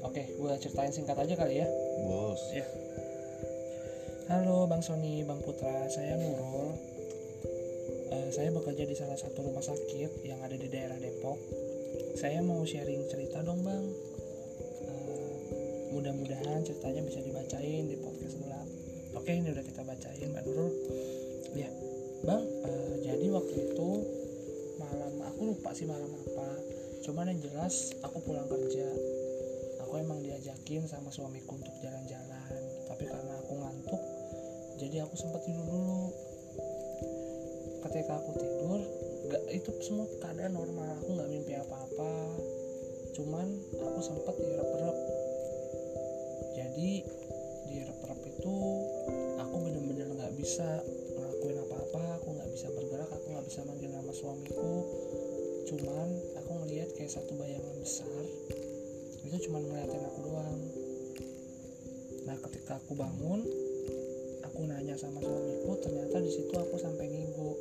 oke 0.03 0.23
gue 0.27 0.51
ceritain 0.59 0.91
singkat 0.91 1.15
aja 1.15 1.33
kali 1.39 1.63
ya 1.63 1.67
bos 2.05 2.41
Ya. 2.51 2.65
Halo 4.29 4.69
Bang 4.69 4.85
Sony, 4.85 5.25
Bang 5.25 5.41
Putra, 5.41 5.89
saya 5.89 6.13
Nurul. 6.13 6.69
Eh, 8.13 8.29
saya 8.29 8.53
bekerja 8.53 8.85
di 8.85 8.93
salah 8.93 9.17
satu 9.17 9.41
rumah 9.41 9.65
sakit 9.65 10.21
yang 10.21 10.37
ada 10.45 10.53
di 10.53 10.69
daerah 10.69 10.93
Depok. 11.01 11.41
Saya 12.13 12.37
mau 12.45 12.61
sharing 12.61 13.09
cerita 13.09 13.41
dong 13.41 13.65
Bang. 13.65 13.89
Eh, 14.85 15.33
mudah-mudahan 15.97 16.61
ceritanya 16.61 17.01
bisa 17.09 17.25
dibacain 17.25 17.89
di 17.89 17.97
podcast 17.97 18.37
gelap. 18.37 18.68
Oke, 19.17 19.31
ini 19.33 19.49
udah 19.49 19.65
kita 19.65 19.81
bacain 19.85 20.29
Mbak 20.29 20.43
Nurul. 20.45 20.71
Ya, 21.55 21.69
Bang. 22.25 22.43
eh, 22.45 22.93
jadi 23.05 23.25
waktu 23.33 23.53
itu 23.69 23.89
malam, 24.77 25.13
aku 25.23 25.41
lupa 25.55 25.73
sih 25.73 25.87
malam 25.89 26.09
apa. 26.13 26.49
Cuman 27.05 27.31
yang 27.31 27.39
jelas 27.41 27.95
aku 28.05 28.21
pulang 28.21 28.45
kerja 28.45 28.85
aku 29.89 30.05
emang 30.05 30.21
diajakin 30.21 30.85
sama 30.85 31.09
suamiku 31.09 31.57
untuk 31.57 31.73
jalan-jalan 31.81 32.61
tapi 32.85 33.09
karena 33.09 33.33
aku 33.41 33.57
ngantuk 33.57 34.01
jadi 34.77 35.01
aku 35.01 35.17
sempat 35.17 35.41
tidur 35.49 35.65
dulu 35.65 36.13
ketika 37.89 38.21
aku 38.21 38.37
tidur 38.37 38.85
gak 39.33 39.43
itu 39.49 39.69
semua 39.81 40.05
keadaan 40.21 40.53
normal 40.53 40.93
aku 41.01 41.09
nggak 41.09 41.29
mimpi 41.33 41.57
apa-apa 41.57 42.13
cuman 43.17 43.49
aku 43.81 43.99
sempat 44.05 44.37
direp-rep 44.37 44.97
jadi 46.53 46.89
bisa 53.49 53.65
manggil 53.65 53.89
nama 53.89 54.13
suamiku. 54.13 54.85
Cuman 55.65 56.09
aku 56.37 56.51
ngelihat 56.61 56.93
kayak 56.93 57.09
satu 57.09 57.33
bayangan 57.33 57.81
besar 57.81 58.21
itu 59.25 59.49
cuma 59.49 59.57
ngeliatin 59.57 60.05
aku 60.05 60.19
doang. 60.21 60.61
Nah 62.29 62.37
ketika 62.45 62.77
aku 62.77 62.93
bangun 62.93 63.41
aku 64.45 64.59
nanya 64.69 64.93
sama 65.01 65.17
suamiku 65.17 65.81
ternyata 65.81 66.21
di 66.21 66.29
situ 66.29 66.53
aku 66.53 66.77
sampai 66.77 67.09
ngigo. 67.09 67.57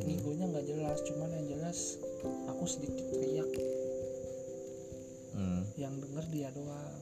Ngigonya 0.00 0.48
nggak 0.48 0.64
jelas 0.64 1.04
cuman 1.04 1.28
yang 1.28 1.60
jelas 1.60 2.00
aku 2.48 2.64
sedikit 2.64 3.04
teriak. 3.12 3.52
Hmm. 5.36 5.64
yang 5.76 5.92
denger 6.00 6.24
dia 6.32 6.48
doang. 6.56 7.00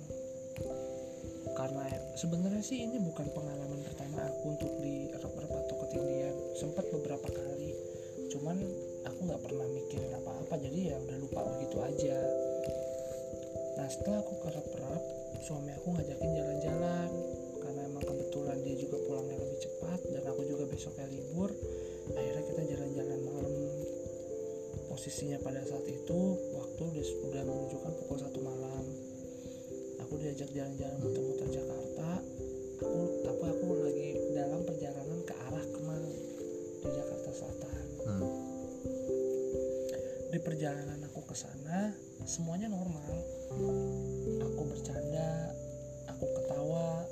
Karena 1.55 1.87
sebenarnya 2.19 2.63
sih 2.63 2.91
ini 2.91 2.99
bukan 3.07 3.31
pengalaman 3.31 3.87
pertama 3.87 4.19
aku 4.27 4.59
untuk 4.59 4.71
di 4.83 5.15
rep-rep 5.15 5.51
atau 5.51 5.77
ketindihan 5.87 6.35
sempat 6.59 6.87
beberapa 6.91 7.27
kali 7.31 7.90
cuman 8.41 8.57
aku 9.05 9.21
nggak 9.29 9.43
pernah 9.45 9.69
mikirin 9.69 10.17
apa-apa 10.17 10.57
jadi 10.57 10.81
ya 10.89 10.97
udah 10.97 11.17
lupa 11.21 11.45
begitu 11.45 11.77
aja. 11.85 12.17
Nah 13.77 13.85
setelah 13.93 14.25
aku 14.25 14.33
ke 14.41 14.49
rep-rep 14.49 15.03
suami 15.45 15.69
aku 15.77 15.93
ngajakin 15.93 16.31
jalan-jalan 16.41 17.11
karena 17.61 17.81
emang 17.85 18.01
kebetulan 18.01 18.57
dia 18.65 18.81
juga 18.81 18.97
pulangnya 19.05 19.37
lebih 19.37 19.61
cepat 19.61 20.01
dan 20.09 20.25
aku 20.25 20.41
juga 20.49 20.65
besoknya 20.73 21.05
libur 21.13 21.53
akhirnya 22.17 22.45
kita 22.49 22.63
jalan-jalan 22.65 23.19
malam. 23.29 23.53
Posisinya 24.89 25.37
pada 25.45 25.61
saat 25.61 25.85
itu 25.85 26.21
waktu 26.57 26.85
udah, 27.29 27.45
menunjukkan 27.45 27.93
pukul 27.93 28.17
satu 28.25 28.41
malam. 28.41 28.85
Aku 30.01 30.17
diajak 30.17 30.49
jalan-jalan 30.57 30.97
muter-muter 30.97 31.61
Jakarta 31.61 31.80
di 40.41 40.49
perjalanan 40.49 41.05
aku 41.05 41.21
ke 41.29 41.37
sana 41.37 41.93
semuanya 42.25 42.73
normal. 42.73 43.13
Aku 44.41 44.63
bercanda 44.73 45.53
aku 46.09 46.25
ketawa. 46.33 47.05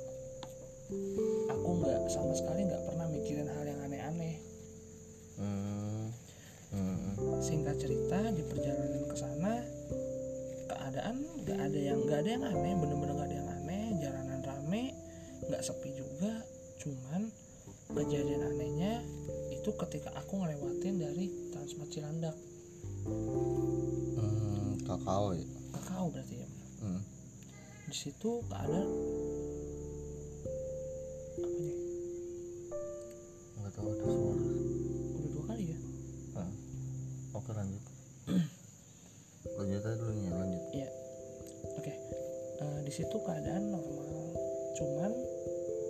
Aku 1.53 1.69
nggak 1.77 2.09
sama 2.09 2.33
sekali 2.33 2.65
nggak 2.65 2.89
pernah 2.89 3.05
mikirin 3.13 3.45
hal 3.53 3.69
yang 3.69 3.85
aneh-aneh. 3.85 4.41
Singkat 7.45 7.77
cerita 7.77 8.33
di 8.33 8.41
perjalanan 8.49 9.05
ke 9.05 9.17
sana 9.21 9.61
keadaan 10.73 11.21
nggak 11.45 11.59
ada 11.69 11.81
yang 11.85 12.01
nggak 12.09 12.25
ada 12.25 12.31
yang 12.33 12.45
aneh 12.49 12.73
bener-bener 12.81 13.13
nggak 13.13 13.29
ada 13.29 13.37
yang 13.45 13.51
aneh. 13.61 13.85
Jalanan 14.01 14.41
rame 14.41 14.97
nggak 15.53 15.61
sepi 15.61 15.93
juga. 15.93 16.33
Cuman 16.81 17.29
kejadian 17.93 18.57
anehnya 18.57 19.05
itu 19.53 19.69
ketika 19.85 20.17
aku 20.17 20.41
ngelewatin 20.41 20.97
dari 20.97 21.29
Transmart 21.53 21.93
Cilandak 21.93 22.48
Hmm. 24.19 24.73
kakao 24.85 25.33
ya 25.35 25.47
kakao 25.75 26.07
berarti 26.13 26.35
ya 26.43 26.49
hmm. 26.83 27.01
di 27.89 27.95
situ 27.97 28.31
keadaan 28.47 28.89
apa 31.39 31.49
nih 31.63 31.77
nggak 33.59 33.73
tahu 33.75 33.87
ada 33.89 34.05
suara 34.05 34.43
udah 35.19 35.31
dua 35.33 35.45
kali 35.49 35.65
ya 35.73 35.79
Ah. 36.37 36.51
oke 37.35 37.51
lanjut 37.51 37.85
lanjut 39.59 39.83
aja 39.83 39.97
dulu 39.97 40.13
nih 40.15 40.31
lanjut 40.31 40.63
Iya. 40.69 40.89
Oke. 41.75 41.93
Eh, 42.59 42.79
di 42.85 42.93
situ 42.93 43.17
keadaan 43.25 43.73
normal. 43.73 44.37
Cuman 44.77 45.11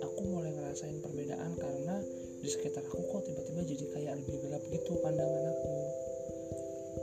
aku 0.01 0.19
mulai 0.25 0.51
ngerasain 0.55 0.97
perbedaan 1.03 1.53
karena 1.59 1.99
di 2.39 2.47
sekitar 2.49 2.81
aku 2.87 3.03
kok 3.05 3.21
tiba-tiba 3.27 3.61
jadi 3.67 3.85
kayak 3.93 4.13
lebih 4.23 4.35
gelap 4.47 4.63
gitu 4.71 4.97
pandangan 5.03 5.45
aku. 5.51 5.73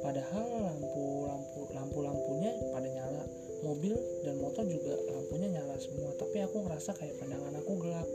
Padahal 0.00 0.46
lampu 0.72 1.28
lampu 1.28 1.60
lampu 1.72 1.98
lampunya 2.04 2.50
pada 2.72 2.88
nyala, 2.88 3.24
mobil 3.64 3.94
dan 4.24 4.36
motor 4.40 4.64
juga 4.66 4.94
lampunya 5.12 5.48
nyala 5.50 5.76
semua. 5.80 6.12
Tapi 6.16 6.42
aku 6.44 6.66
ngerasa 6.66 6.96
kayak 6.96 7.16
pandangan 7.20 7.54
aku 7.60 7.72
gelap. 7.80 8.08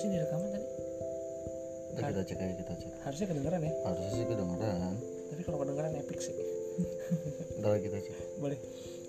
Sih 0.00 0.08
di 0.08 0.18
rekaman 0.18 0.48
tadi? 0.48 0.66
Ntar 1.90 2.02
kita 2.10 2.22
cek 2.24 2.38
aja 2.40 2.54
kita 2.56 2.74
cek. 2.80 2.92
Harusnya 3.04 3.26
kedengeran 3.28 3.60
ya? 3.60 3.72
Harusnya 3.84 4.10
sih 4.16 4.24
kedengeran. 4.24 4.94
Tapi 5.28 5.40
kalau 5.44 5.58
kedengeran 5.60 5.92
epic 6.00 6.18
sih. 6.24 6.36
Ntar 7.60 7.76
kita 7.84 7.98
cek. 8.00 8.16
Boleh. 8.40 8.58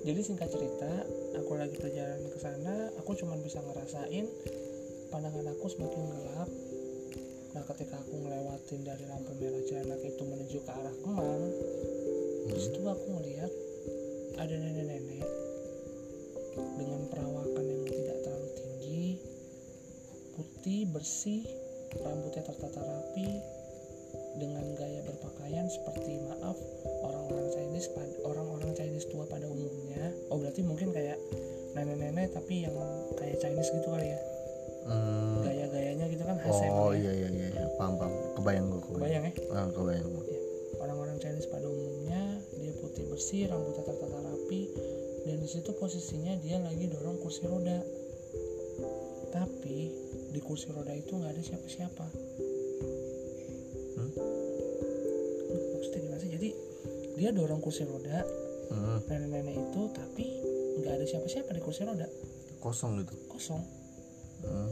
Jadi 0.02 0.20
singkat 0.26 0.50
cerita 0.50 0.92
aku 1.38 1.52
lagi 1.56 1.78
perjalanan 1.78 2.26
ke 2.26 2.40
sana 2.42 2.90
aku 2.98 3.14
cuma 3.14 3.38
bisa 3.38 3.62
ngerasain 3.62 4.26
pandangan 5.14 5.46
aku 5.54 5.66
semakin 5.70 6.02
gelap. 6.10 6.50
Nah 7.54 7.64
ketika 7.68 7.96
aku 8.02 8.14
ngelewatin 8.18 8.82
dari 8.82 9.06
lampu 9.08 9.32
merah 9.38 9.62
Cilandak 9.68 10.02
itu 10.02 10.24
menuju 10.24 10.58
ke 10.64 10.72
arah 10.72 10.96
Kemang 11.06 11.44
terus 12.50 12.66
Hmm. 12.68 12.74
itu 12.74 12.82
aku 12.90 13.06
ngeliat 13.16 13.52
ada 14.42 14.56
nenek-nenek 14.58 15.28
dengan 16.58 17.02
perawakan 17.14 17.64
yang 17.64 17.84
tidak 17.86 18.11
putih 20.62 20.86
bersih 20.94 21.42
rambutnya 22.06 22.46
tertata 22.46 22.86
rapi 22.86 23.26
dengan 24.38 24.62
gaya 24.78 25.02
berpakaian 25.10 25.66
seperti 25.66 26.22
maaf 26.22 26.54
orang-orang 27.02 27.50
Chinese 27.50 27.90
orang-orang 28.22 28.70
Chinese 28.78 29.10
tua 29.10 29.26
pada 29.26 29.50
umumnya 29.50 30.14
oh 30.30 30.38
berarti 30.38 30.62
mungkin 30.62 30.94
kayak 30.94 31.18
nenek-nenek 31.74 32.30
tapi 32.38 32.62
yang 32.70 32.78
kayak 33.18 33.42
Chinese 33.42 33.74
gitu 33.74 33.90
kali 33.90 34.14
ya 34.14 34.22
Hmm. 34.86 35.42
gaya-gayanya 35.42 36.06
gitu 36.14 36.22
kan 36.30 36.38
khas 36.38 36.62
oh 36.70 36.94
ya. 36.94 37.10
iya 37.10 37.12
iya 37.26 37.30
iya 37.34 37.48
iya. 37.58 37.66
paham 37.82 37.98
paham 37.98 38.14
kebayang 38.38 38.70
gue 38.70 38.82
Kebayang 38.86 39.24
ya 39.26 39.34
ah 39.58 39.66
kebayang 39.66 40.10
gua. 40.14 40.26
orang-orang 40.78 41.18
Chinese 41.18 41.50
pada 41.50 41.66
umumnya 41.66 42.22
dia 42.54 42.74
putih 42.78 43.10
bersih 43.10 43.50
rambutnya 43.50 43.82
tertata 43.82 44.18
rapi 44.30 44.70
dan 45.26 45.42
di 45.42 45.50
situ 45.50 45.74
posisinya 45.74 46.38
dia 46.46 46.62
lagi 46.62 46.86
dorong 46.86 47.18
kursi 47.18 47.50
roda 47.50 47.82
di 50.42 50.50
kursi 50.50 50.74
roda 50.74 50.90
itu 50.90 51.14
nggak 51.14 51.38
ada 51.38 51.44
siapa-siapa. 51.46 52.06
Hmm? 53.94 54.10
maksudnya 55.78 56.00
gimana 56.02 56.18
sih? 56.18 56.30
Jadi 56.34 56.50
dia 57.22 57.30
dorong 57.30 57.62
kursi 57.62 57.86
roda 57.86 58.26
Hmm. 58.74 59.04
nenek-nenek 59.06 59.68
itu 59.68 59.82
tapi 59.94 60.26
nggak 60.82 60.98
ada 60.98 61.06
siapa-siapa 61.06 61.54
di 61.54 61.62
kursi 61.62 61.86
roda. 61.86 62.10
Kosong 62.58 63.06
gitu? 63.06 63.14
Kosong. 63.30 63.62
Hmm, 64.42 64.66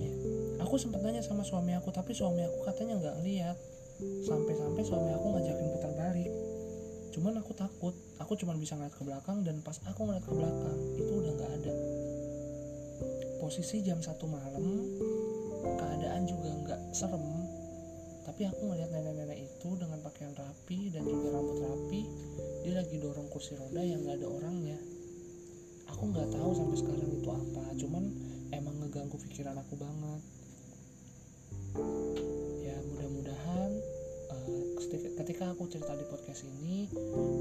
Iya. 0.00 0.12
aku 0.64 0.80
sempat 0.80 1.04
nanya 1.04 1.20
sama 1.20 1.44
suami 1.44 1.76
aku 1.76 1.92
tapi 1.92 2.16
suami 2.16 2.40
aku 2.40 2.64
katanya 2.64 2.96
nggak 3.04 3.14
ngeliat. 3.20 3.56
Sampai-sampai 4.24 4.80
suami 4.88 5.12
aku 5.12 5.36
ngajakin 5.36 5.68
putar 5.76 5.92
balik. 5.92 6.32
Cuman 7.12 7.36
aku 7.44 7.52
takut. 7.52 7.92
Aku 8.24 8.32
cuma 8.40 8.56
bisa 8.56 8.72
ngeliat 8.78 8.96
ke 8.96 9.04
belakang 9.04 9.44
dan 9.44 9.60
pas 9.60 9.76
aku 9.84 10.08
ngeliat 10.08 10.24
ke 10.24 10.32
belakang 10.32 10.78
itu 10.96 11.12
udah 11.12 11.32
nggak 11.36 11.52
ada 11.60 11.72
posisi 13.44 13.84
jam 13.84 14.00
satu 14.00 14.24
malam 14.24 14.88
keadaan 15.76 16.24
juga 16.24 16.48
nggak 16.64 16.80
serem. 16.96 17.44
Tapi 18.24 18.48
aku 18.48 18.72
ngeliat 18.72 18.88
nenek-nenek 18.88 19.36
itu 19.44 19.68
dengan 19.76 20.00
pakaian 20.00 20.32
rapi 20.32 20.88
dan 20.88 21.04
juga 21.04 21.36
rambut 21.36 21.60
rapi 21.60 22.08
dia 22.64 22.80
lagi 22.80 22.96
dorong 22.96 23.28
kursi 23.28 23.52
roda 23.60 23.84
yang 23.84 24.00
nggak 24.00 24.16
ada 24.16 24.28
orangnya. 24.32 24.80
Aku 25.92 26.08
nggak 26.08 26.32
tahu 26.32 26.50
sampai 26.56 26.76
sekarang 26.80 27.10
itu 27.20 27.28
apa 27.28 27.64
cuman 27.76 28.04
emang 28.56 28.80
ngeganggu 28.80 29.20
pikiran 29.28 29.60
aku 29.60 29.76
banget. 29.76 30.20
Ya 32.64 32.80
mudah-mudahan 32.80 33.70
eh, 34.32 34.48
ketika, 35.20 35.52
aku 35.52 35.68
cerita 35.68 35.92
di 35.92 36.08
podcast 36.08 36.48
ini 36.48 36.88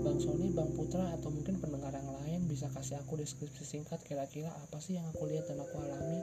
Bang 0.03 0.19
Sony, 0.19 0.51
Bang 0.51 0.75
Putra 0.75 1.15
atau 1.15 1.31
mungkin 1.31 1.63
pendengar 1.63 1.95
bisa 2.53 2.69
kasih 2.69 3.01
aku 3.01 3.17
deskripsi 3.17 3.65
singkat 3.65 3.97
kira-kira 4.05 4.53
apa 4.53 4.77
sih 4.77 4.93
yang 4.93 5.09
aku 5.09 5.25
lihat 5.25 5.49
dan 5.49 5.57
aku 5.57 5.73
alami. 5.81 6.21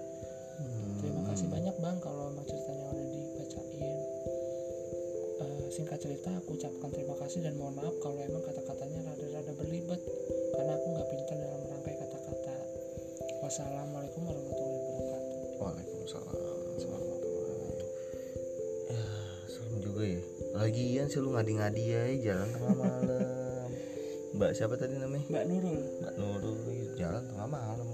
Hmm. 0.62 1.02
terima 1.02 1.26
kasih 1.26 1.50
banyak 1.50 1.74
Bang 1.82 1.98
kalau 1.98 2.30
emang 2.30 2.46
ceritanya 2.46 2.86
udah 2.94 3.06
dibacain. 3.10 3.98
Eh, 5.42 5.64
singkat 5.74 5.98
cerita 5.98 6.30
aku 6.38 6.54
ucapkan 6.54 6.86
terima 6.94 7.18
kasih 7.18 7.42
dan 7.42 7.58
mohon 7.58 7.74
maaf 7.74 7.98
kalau 7.98 8.22
emang 8.22 8.46
kata-katanya 8.46 9.10
rada-rada 9.10 9.52
berlibet 9.58 9.98
karena 10.54 10.72
aku 10.78 10.86
nggak 10.94 11.08
pintar 11.10 11.36
dalam 11.42 11.60
merangkai 11.66 11.94
kata-kata. 11.98 12.54
Wassalamualaikum 13.42 14.22
warahmatullahi 14.22 14.78
wabarakatuh. 14.86 15.58
Waalaikumsalam 15.58 16.36
warahmatullahi 16.38 17.10
Ya 18.86 19.06
serem 19.50 19.76
juga 19.82 20.02
ya. 20.06 20.22
Lagian 20.62 21.06
sih 21.10 21.18
lu 21.18 21.34
ngadi-ngadi 21.34 21.82
ya 21.90 22.02
jalan 22.22 22.48
tengah 22.54 22.74
malam 22.78 23.39
Mbak 24.40 24.57
siapa 24.57 24.72
tadi 24.81 24.96
namanya? 24.96 25.29
Mbak 25.29 25.44
Nurul 25.53 25.81
Mbak 26.00 26.14
Nurul 26.16 26.57
jalan 26.96 27.29
tengah 27.29 27.44
malam. 27.44 27.88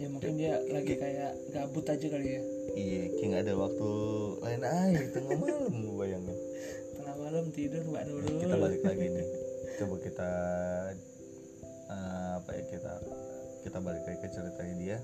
Ya 0.00 0.08
mungkin 0.08 0.40
dia 0.40 0.56
lagi 0.72 0.96
kayak 0.96 1.32
gabut 1.52 1.84
aja 1.84 2.06
kali 2.08 2.40
ya. 2.40 2.42
Iya 2.72 3.02
kayak 3.20 3.28
gak 3.28 3.42
ada 3.44 3.54
waktu 3.60 3.90
lain. 4.40 4.60
Aja 4.64 5.00
tengah 5.12 5.36
malam 5.36 5.72
lu 5.76 5.90
bayangin. 6.00 6.38
Tengah 6.96 7.14
malam 7.20 7.44
tidur 7.52 7.84
Mbak 7.84 8.02
Nurul 8.08 8.32
Kita 8.40 8.56
balik 8.56 8.80
lagi 8.80 9.06
nih. 9.12 9.26
Coba 9.76 9.96
kita 10.00 10.30
eh, 11.92 12.28
Apa 12.40 12.50
ya 12.56 12.62
kita 12.72 12.92
Kita 13.60 13.78
balik 13.84 14.02
lagi 14.08 14.18
ke 14.24 14.28
ceritanya 14.32 14.74
dia 14.80 14.98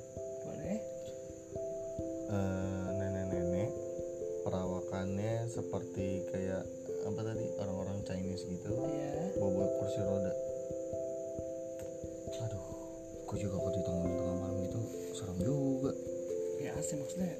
boleh. 0.48 0.78
Eh, 2.32 2.86
nenek-nenek 2.96 3.70
perawakannya 4.48 5.44
seperti 5.44 6.24
kayak 6.32 6.64
apa 7.06 7.20
tadi 7.22 7.46
orang-orang 7.58 7.98
Chinese 8.02 8.42
gitu 8.48 8.70
ya 8.74 9.12
bawa 9.38 9.64
kursi 9.78 10.00
roda. 10.02 10.32
Aduh 12.42 12.64
kok 13.28 13.36
juga 13.38 13.56
kok 13.60 13.72
di 13.76 13.82
tengah 13.84 14.10
tengah 14.16 14.36
malam 14.38 14.56
gitu 14.64 14.80
serem 15.14 15.38
juga. 15.42 15.92
Ya 16.58 16.74
asli 16.74 16.98
maksudnya 16.98 17.32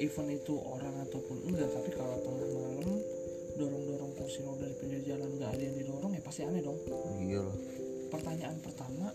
event 0.00 0.30
itu 0.32 0.54
orang 0.56 0.94
ataupun 1.04 1.36
enggak 1.48 1.68
tapi 1.68 1.90
kalau 1.92 2.16
tengah 2.24 2.48
malam 2.48 2.96
dorong-dorong 3.54 4.12
kursi 4.18 4.40
roda 4.42 4.66
di 4.66 4.76
pinggir 4.80 5.00
jalan 5.06 5.30
nggak 5.38 5.50
ada 5.54 5.62
yang 5.62 5.76
didorong 5.78 6.12
ya 6.16 6.22
pasti 6.24 6.40
aneh 6.46 6.62
dong. 6.64 6.78
Iya 7.20 7.40
loh 7.44 7.56
pertanyaan 8.14 8.58
pertama 8.62 9.10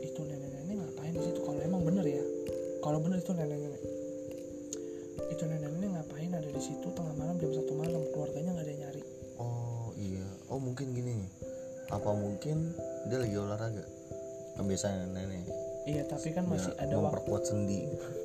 itu 0.00 0.20
nenek-nenek 0.24 0.74
ngapain 0.80 1.12
di 1.12 1.20
situ? 1.20 1.40
Kalau 1.44 1.60
emang 1.60 1.82
bener 1.84 2.04
ya 2.08 2.24
kalau 2.80 2.98
bener 3.00 3.20
itu 3.20 3.32
nenek-nenek 3.32 3.82
itu 5.34 5.44
nenek-nenek 5.50 5.90
ngapain? 5.98 6.30
Ada 6.30 6.48
di 6.54 6.62
situ 6.62 6.86
tengah 6.94 7.14
malam 7.18 7.34
jam 7.42 7.50
satu 7.50 7.72
malam. 7.74 8.00
Keluarganya 8.14 8.50
nggak 8.54 8.64
ada 8.64 8.70
yang 8.70 8.80
nyari. 8.86 9.02
Oh 9.42 9.90
iya. 9.98 10.26
Oh 10.46 10.62
mungkin 10.62 10.94
gini. 10.94 11.26
Apa 11.90 12.14
mungkin 12.14 12.70
dia 13.10 13.18
lagi 13.18 13.34
olahraga? 13.34 13.84
Kebiasaan 14.54 15.10
nenek. 15.10 15.50
Iya 15.90 16.06
tapi 16.06 16.30
kan 16.30 16.46
masih 16.46 16.70
Ya, 16.78 16.86
ada 16.86 16.96
waktu 16.96 17.04
memperkuat 17.10 17.42
sendi. 17.50 17.80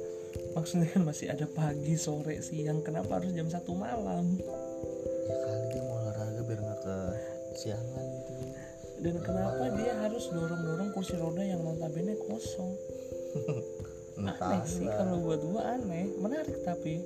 Maksudnya 0.55 0.87
kan 0.93 1.01
masih 1.09 1.27
ada 1.33 1.49
pagi 1.49 1.97
sore 1.97 2.45
siang. 2.45 2.85
Kenapa 2.85 3.17
harus 3.17 3.33
jam 3.33 3.49
satu 3.49 3.73
malam? 3.73 4.37
Ya 5.25 5.35
kali 5.41 5.65
dia 5.73 5.81
mau 5.81 5.97
olahraga 6.05 6.41
biar 6.45 6.59
nggak 6.61 6.79
ke 6.85 6.97
siangan 7.57 8.05
gitu. 8.21 8.31
Dan 8.99 9.15
kenapa 9.25 9.63
dia 9.73 9.93
harus 10.05 10.27
dorong-dorong 10.29 10.91
kursi 10.93 11.15
roda 11.15 11.39
yang 11.39 11.63
notabene 11.63 12.19
kosong 12.19 12.75
aneh 14.27 14.63
sih 14.67 14.87
kalau 14.87 15.23
buat 15.23 15.41
gua 15.43 15.79
aneh. 15.79 16.11
Menarik 16.19 16.57
tapi. 16.67 16.99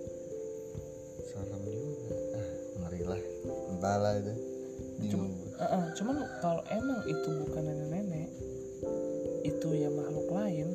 Serem 1.29 1.61
juga. 1.67 2.15
Ah 2.33 2.47
ngeri 2.81 3.01
lah. 3.05 3.21
Entahlah 3.73 4.13
itu. 4.17 4.33
Eh, 5.03 5.69
eh, 5.69 5.85
cuman 5.99 6.15
kalau 6.41 6.63
emang 6.71 6.99
itu 7.05 7.29
bukan 7.45 7.61
nenek-nenek 7.61 8.29
itu 9.43 9.67
ya 9.75 9.91
makhluk 9.91 10.27
lain 10.31 10.71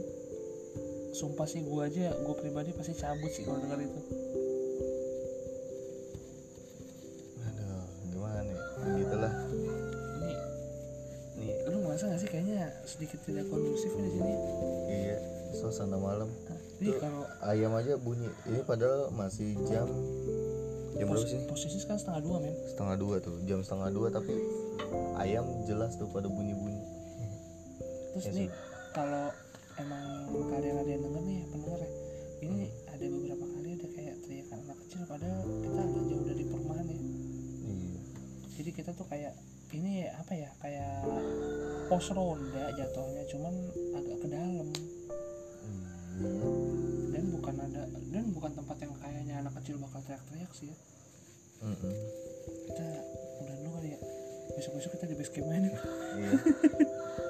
sumpah 1.17 1.49
sih 1.49 1.65
gua 1.65 1.89
aja 1.89 2.13
gua 2.23 2.37
pribadi 2.37 2.71
pasti 2.77 2.95
cabut 2.95 3.33
sih 3.33 3.43
kalau 3.43 3.59
dengar 3.65 3.81
itu 3.81 4.01
ayam 17.49 17.73
aja 17.75 17.97
bunyi. 17.97 18.29
Ini 18.45 18.61
padahal 18.69 19.09
masih 19.17 19.57
jam 19.65 19.89
jam 20.99 21.07
berapa 21.15 21.27
sih? 21.31 21.41
posisi 21.47 21.79
sekarang 21.79 22.01
setengah 22.03 22.23
dua 22.27 22.37
men 22.43 22.55
setengah 22.75 22.97
dua 22.99 23.17
tuh 23.23 23.37
jam 23.47 23.63
setengah 23.63 23.89
dua 23.95 24.11
tapi 24.11 24.35
ayam 25.23 25.47
jelas 25.63 25.95
tuh 25.95 26.11
pada 26.11 26.27
bunyi 26.27 26.59
bunyi 26.59 26.83
terus 28.13 28.25
Ya, 28.27 28.33
nih 28.35 28.49
kalau 28.91 29.31
emang 29.79 30.05
kalian 30.51 30.77
ada 30.83 30.91
yang 30.91 31.03
denger 31.07 31.23
nih 31.23 31.41
pendengar 31.55 31.81
ya? 31.87 31.91
Ini 32.39 32.63
ada 32.91 33.05
beberapa 33.15 33.45
kali 33.47 33.69
ada 33.79 33.87
kayak 33.95 34.15
teriakan 34.27 34.59
anak 34.67 34.79
kecil 34.87 35.01
padahal 35.07 35.41
kita 35.63 35.81
agak 35.87 36.03
jauh 36.07 36.25
dari 36.27 36.45
perumahan 36.47 36.87
ya. 36.87 36.99
Iya. 36.99 38.01
Jadi 38.59 38.71
kita 38.75 38.91
tuh 38.95 39.07
kayak 39.07 39.35
ini 39.71 40.09
apa 40.09 40.33
ya 40.35 40.51
kayak 40.59 41.05
pos 41.87 42.11
ronda 42.11 42.65
jatuhnya 42.75 43.23
cuman 43.29 43.55
agak 43.95 44.17
ke 44.19 44.29
dalam 44.33 44.69
kecil 49.61 49.77
bakal 49.83 50.01
teriak-teriak 50.07 50.51
sih 50.55 50.71
ya. 50.71 50.77
Mm-mm. 51.59 51.95
kita 52.71 52.87
udah 53.43 53.55
dulu 53.59 53.71
kali 53.79 53.89
ya. 53.95 54.01
Besok-besok 54.55 54.91
kita 54.95 55.05
di 55.11 55.15
base 55.19 55.31
camp 55.35 55.47
main 55.51 55.65
iya. 55.67 56.33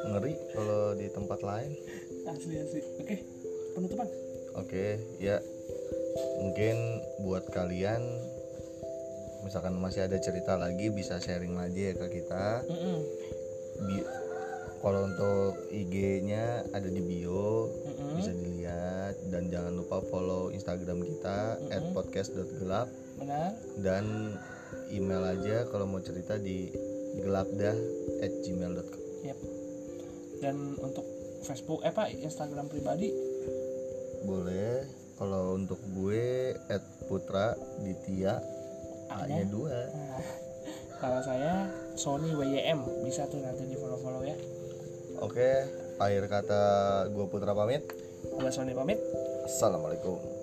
Ngeri 0.09 0.33
kalau 0.53 0.93
di 0.97 1.07
tempat 1.13 1.41
lain. 1.41 1.73
Asli 2.29 2.55
asli. 2.61 2.81
Oke 3.01 3.17
penutupan. 3.73 4.09
Oke 4.61 5.01
ya. 5.19 5.41
Mungkin 6.39 6.77
buat 7.25 7.49
kalian 7.51 8.03
misalkan 9.47 9.79
masih 9.81 10.05
ada 10.05 10.19
cerita 10.21 10.59
lagi 10.59 10.93
bisa 10.93 11.17
sharing 11.23 11.57
lagi 11.57 11.89
ya 11.89 11.93
ke 11.97 12.07
kita. 12.21 12.69
Mm-mm. 12.69 12.99
Bi- 13.89 14.09
kalau 14.79 15.11
untuk 15.11 15.69
IG-nya 15.75 16.63
ada 16.71 16.87
di 16.87 17.03
bio 17.03 17.67
Mm-mm. 17.85 18.15
bisa 18.19 18.33
dilihat. 18.35 19.15
Dan 19.29 19.51
jangan 19.51 19.75
lupa 19.75 20.01
follow 20.09 20.51
Instagram 20.55 21.03
kita 21.03 21.59
@podcast.gelap 21.95 22.89
benar. 23.19 23.53
Dan 23.81 24.35
email 24.95 25.25
aja 25.25 25.67
kalau 25.69 25.89
mau 25.89 26.01
cerita 26.01 26.39
di 26.39 26.71
gelapdah@gmail.com 27.19 29.03
Yap. 29.27 29.39
dan 30.39 30.79
untuk 30.79 31.03
Facebook 31.43 31.83
eh 31.83 31.91
pak 31.91 32.15
Instagram 32.15 32.71
pribadi? 32.71 33.11
Boleh. 34.23 34.87
Kalau 35.19 35.59
untuk 35.59 35.83
gue 35.99 36.55
@putra 37.11 37.59
ditya 37.83 38.39
A-nya 39.11 39.43
A-nya? 39.43 39.51
dua. 39.51 39.75
Nah, 39.91 40.23
kalau 41.03 41.21
saya 41.27 41.67
Sony 41.99 42.31
WYM 42.31 43.03
bisa 43.03 43.27
tuh 43.27 43.43
nanti 43.43 43.67
di 43.67 43.75
follow 43.75 43.99
follow 43.99 44.23
ya 44.23 44.39
oke 45.23 45.49
akhir 45.99 46.25
kata 46.31 46.63
gue 47.11 47.27
putra 47.27 47.53
pamit. 47.55 47.83
Gue 48.39 48.51
Sony 48.51 48.75
pamit. 48.75 48.99
Assalamualaikum 49.47 50.38